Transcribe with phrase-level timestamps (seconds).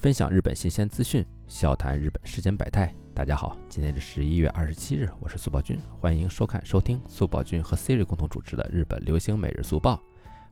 [0.00, 2.90] 分享日本新鲜资讯，笑谈日本世间百态。
[3.14, 10.00] 大家好，今天是十一月二十七日，我是速报君，欢迎收看收听速报君和 Siri 共同主持的日本流行每日速报。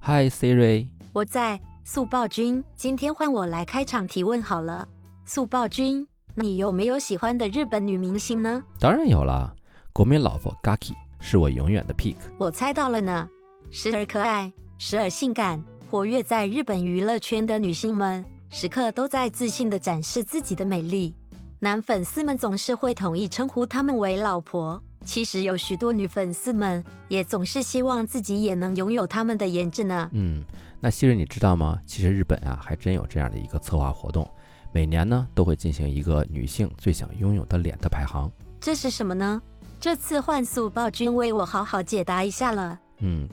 [0.03, 4.87] Hi Siri，我在速报君，今天换我来开场提问好了。
[5.25, 8.63] 速报君，你有没有喜欢的日本女明星呢？
[8.79, 9.55] 当然有啦，
[9.95, 12.17] 国民老婆 Gaki 是我永远的 pick。
[12.37, 13.27] 我猜到了呢，
[13.71, 18.23] 时而可爱，时而性感，活跃在日本娱乐圈的女星们。
[18.51, 21.15] 时刻都在自信地展示自己的美丽，
[21.59, 24.83] 男粉丝们总是会统一称呼她们为老婆。
[25.05, 30.09] 其实有许多女粉丝们也总是希望自己也能拥有他们的颜值呢。
[30.13, 30.43] 嗯，
[30.81, 31.79] 那希瑞你知道吗？
[31.87, 34.29] 其实日本啊还真有这样的一个策划活动，
[34.73, 38.31] 每年呢都会进行一个女性最想拥有的脸的排行。
[38.59, 39.41] 这是什么呢？
[39.79, 42.79] 这次幻速暴君为我好好解答一下了。
[42.99, 43.29] 嗯，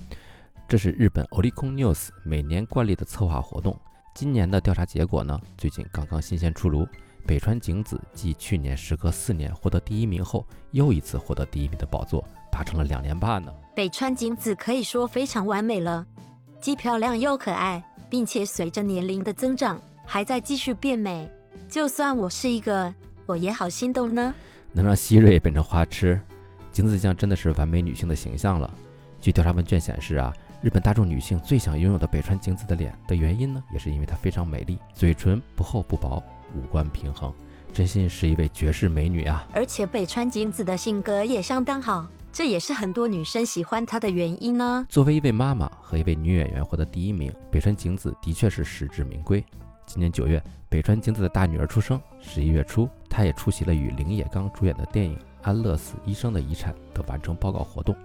[0.68, 3.80] 这是日本 Oricon News 每年惯例的策划活动。
[4.16, 6.88] 今年的调查结果呢，最近刚刚新鲜出炉。
[7.28, 13.54] 北川景子继去年时隔四年获得第一名后，又一次获得第一名的宝座，达成了两连霸呢。
[13.76, 16.08] 北川景子可以说非常完美了，
[16.62, 21.30] 既漂亮又可爱，并且随着年龄的增长，还在继续变美。
[21.68, 22.94] 就算我是一个，
[23.26, 24.34] 我也好心动呢。
[24.72, 26.18] 能让希瑞变成花痴，
[26.72, 28.74] 景子酱真的是完美女性的形象了。
[29.20, 30.34] 据调查问卷显示啊。
[30.66, 36.24] 日本大众女性最想拥有的北川景子的脸的原因呢，也是因为她非常美丽，嘴唇不厚不薄，
[36.56, 37.32] 五官平衡，
[37.72, 39.48] 真心是一位绝世美女啊！
[39.54, 44.84] 而且北川景子的性格也相当好，这也是很多女生喜欢她的原因呢。
[44.90, 49.46] 作为一位妈妈和一位女演员获得第一名，北川景子的确是实至名归。
[49.86, 57.96] 今年九月，北川景子的大女儿出生，十一月初，她也出席了与林野刚主演的电影《安乐死医生的遗产》的完成报告活动。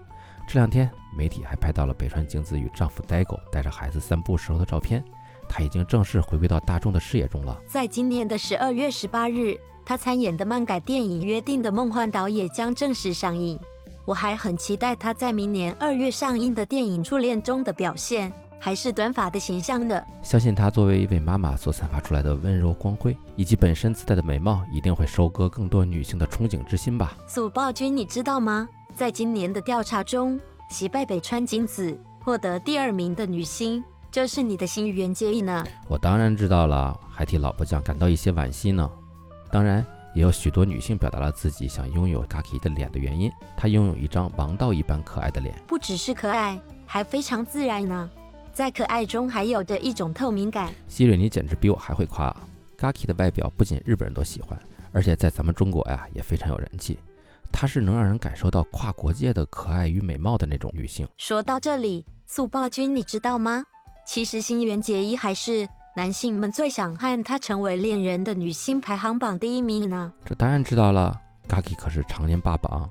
[0.53, 5.01] 这两天，媒体还拍到了北川景子与丈夫呆狗带着孩子散步时候的照片。
[5.49, 7.57] 她已经正式回归到大众的视野中了。
[7.69, 9.57] 在今年的十二月十八日，
[9.87, 13.57] 她参演的漫改电影《约定的梦幻岛》也将正式上映。
[14.05, 20.03] 我还很期待她在明年二月上映的电影《初恋》中的表现，还是短发的形象呢。
[20.21, 27.17] 相信她作为一位妈妈所散发出来的温柔光辉，以及本身自带的美貌，一定会收割更多女性的憧憬之心吧。
[27.29, 28.69] 速报君，你知道吗？
[28.95, 35.65] 在今年的调查中，击败北川景子获得第二名的女星，就是你的新垣结衣呢。
[35.89, 38.89] 我当然知道了，还替老婆酱感到一些惋惜呢。
[39.51, 39.85] 当然，
[40.15, 43.31] 也有许多女性表达了自己想拥有 Gaki 的脸的原因。
[43.57, 48.11] 她拥有一张王道一般可爱的脸，不只是可爱，还非常自然呢。
[48.53, 50.73] 在可爱中还有着一种透明感。
[50.89, 52.35] 希瑞，你简直比我还会夸。
[52.79, 54.59] Gaki 的外表不仅日本人都喜欢，
[54.93, 56.99] 而且在咱们中国呀也非常有人气。
[57.53, 61.07] 她是能让人感受到跨国界的可爱与美貌的那种女性。
[61.17, 63.65] 说到这里，速报君，你知道吗？
[64.07, 70.13] 其实新垣结衣还是男性们最想和她成为恋人的女星排行榜第一名呢。
[70.25, 71.15] 这当然知道了
[71.49, 72.89] ，Gaki 可是常年霸榜，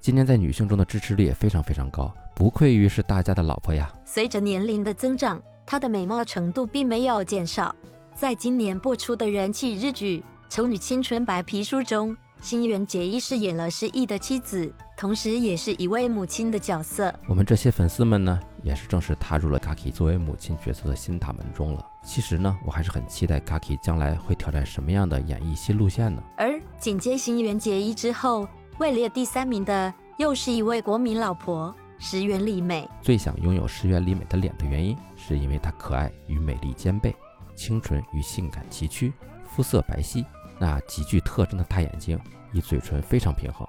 [0.00, 3.92] 今年在女性中的支持率也非常非常高，不愧于是大家的老婆呀。
[4.04, 7.74] 随着年龄的增长，她的美貌程度并没有减少。
[8.14, 12.16] 在今年播出的人气日剧《丑女青春白皮书》中。
[12.44, 17.10] 新垣结衣饰演了失忆的妻子，同时也是一位母亲的角色。
[17.26, 21.82] 我们这些粉丝们呢，也是正式踏入了 Gaki 作为母亲角色的新大门中了。
[22.04, 26.22] 其实呢，我还是很期待 Gaki 将来会挑战什么样的演艺新路线呢？
[26.36, 28.46] 而紧接新垣结衣之后，
[28.78, 32.86] 位列第三名的又是一位国民老婆石原里美。
[33.00, 37.16] 最想拥有石原里美的脸的原因，是因为她可爱与美丽兼备，
[37.56, 39.14] 清纯与性感齐驱，
[39.48, 40.22] 肤色白皙。
[40.64, 42.18] 那极具特征的大眼睛，
[42.50, 43.68] 以嘴唇非常平衡。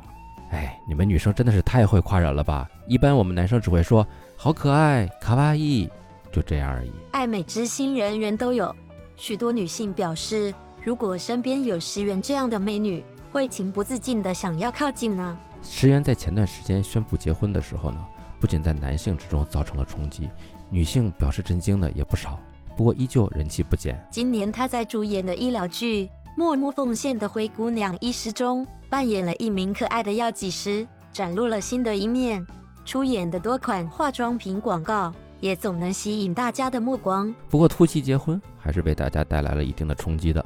[0.51, 2.69] 哎，你们女生真的是太会夸人了吧？
[2.87, 4.07] 一般我们男生只会说
[4.37, 5.89] 好可爱、卡哇伊，
[6.31, 6.91] 就这样而已。
[7.11, 8.73] 爱美之心人人都有，
[9.17, 10.53] 许多女性表示，
[10.85, 15.37] 如果身边有石原这样的美女，会情不自禁的想要靠近呢。
[15.61, 18.05] 石原在前段时间宣布结婚的时候呢，
[18.39, 20.29] 不仅在男性之中造成了冲击，
[20.69, 22.39] 女性表示震惊的也不少。
[22.77, 24.01] 不过依旧人气不减。
[24.09, 26.09] 今年她在主演的医疗剧。
[26.37, 32.45] 默默奉献的灰姑娘一诗中，扮演了一名可爱的药剂师，展露了新的一面。
[32.83, 37.33] 出演的多款化妆品广告，也总能吸引大家的目光。
[37.49, 40.45] 不过，突袭结婚还是为大家带来了一定的冲击的。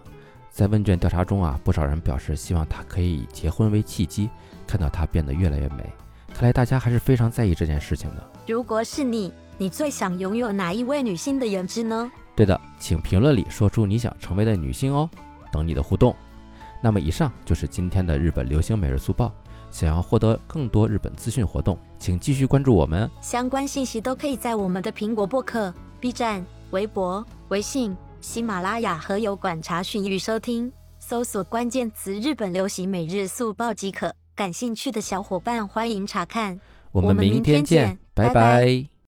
[0.52, 4.30] 在问卷调查中啊，不少人表示希望她可以以结婚为契机，
[4.68, 5.92] 看到她变得越来越美。
[6.32, 8.32] 看来大家还是非常在意这件事情的。
[8.48, 12.12] 如果是你，你最想拥有哪一位女性的颜值呢？
[12.36, 15.10] 对的，请评论里说出你想成为的女性哦。
[15.52, 16.16] 等你的互动。
[16.82, 19.32] 那么，以上就是今天的日本流行每日速报。
[19.72, 23.08] 想要获得更多日本资讯活动，请继续关注我们。
[23.22, 34.12] 相关信息都可以在我们的苹果播客、B 站、微博、微信、喜马拉雅和油管查询与收听，搜索关键词“日本流行每日速报”即可。
[34.36, 36.60] 感兴趣的小伙伴欢迎查看。
[36.92, 38.89] 我们明天见，拜拜